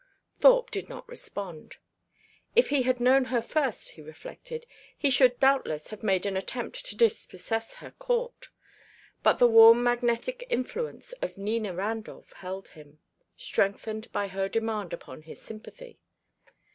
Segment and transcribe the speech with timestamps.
[0.39, 1.77] Thorpe did not respond.
[2.55, 4.65] If he had known her first, he reflected,
[4.97, 8.49] he should doubtless have made an attempt to dispossess her court;
[9.21, 12.97] but the warm magnetic influence of Nina Randolph held him,
[13.37, 15.99] strengthened by her demand upon his sympathy.